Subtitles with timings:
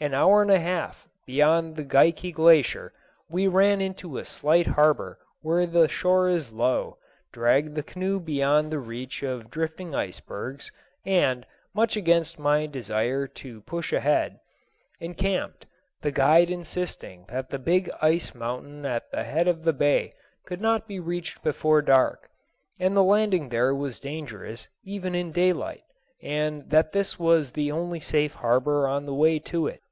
[0.00, 2.92] An hour and a half beyond the Geikie Glacier
[3.28, 6.98] we ran into a slight harbor where the shore is low,
[7.32, 10.70] dragged the canoe beyond the reach of drifting icebergs,
[11.04, 11.44] and,
[11.74, 14.38] much against my desire to push ahead,
[15.00, 15.66] encamped,
[16.02, 20.14] the guide insisting that the big ice mountain at the head of the bay
[20.46, 22.30] could not be reached before dark,
[22.78, 25.82] that the landing there was dangerous even in daylight,
[26.22, 29.82] and that this was the only safe harbor on the way to it.